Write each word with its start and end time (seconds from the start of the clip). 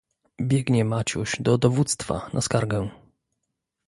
"Biegnie 0.41 0.85
Maciuś 0.85 1.41
do 1.41 1.57
dowództwa 1.57 2.29
na 2.33 2.41
skargę." 2.41 2.89